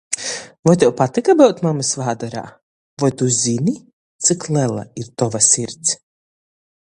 Voi 0.65 0.75
tev 0.81 0.91
patyka 1.01 1.35
byut 1.41 1.61
mamys 1.65 1.91
vādarā? 1.99 2.43
Voi 3.03 3.11
tu 3.19 3.29
zyni, 3.41 3.75
cik 4.29 4.49
lela 4.55 4.87
ir 5.03 5.11
tova 5.23 5.43
sirds? 5.51 5.95